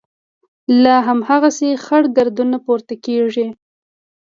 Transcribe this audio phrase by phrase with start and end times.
[0.83, 3.47] لا هم هماغسې خړ ګردونه پورته کېږي.